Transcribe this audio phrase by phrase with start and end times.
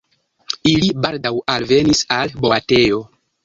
[0.69, 3.03] Ili baldaŭ alvenis al boatejo.